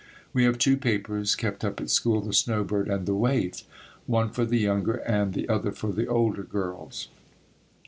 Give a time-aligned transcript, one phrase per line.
[0.33, 3.65] We have two papers kept up at school, The Snow Bird and The Waif
[4.07, 7.07] one for the younger and the other for the older girls.